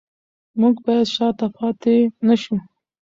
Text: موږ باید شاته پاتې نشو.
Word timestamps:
موږ 0.59 0.75
باید 0.85 1.07
شاته 1.15 1.47
پاتې 1.57 1.95
نشو. 2.27 2.55